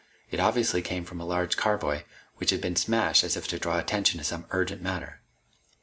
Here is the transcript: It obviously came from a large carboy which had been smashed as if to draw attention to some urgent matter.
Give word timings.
It 0.31 0.39
obviously 0.39 0.81
came 0.81 1.05
from 1.05 1.19
a 1.21 1.25
large 1.25 1.57
carboy 1.57 2.05
which 2.37 2.49
had 2.49 2.59
been 2.59 2.75
smashed 2.75 3.23
as 3.23 3.37
if 3.37 3.47
to 3.49 3.59
draw 3.59 3.77
attention 3.77 4.17
to 4.17 4.23
some 4.23 4.47
urgent 4.49 4.81
matter. 4.81 5.21